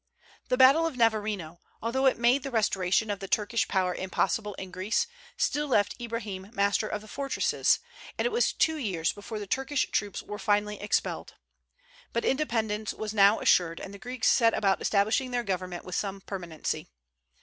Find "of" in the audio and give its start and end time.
0.87-0.97, 3.11-3.19, 6.87-7.01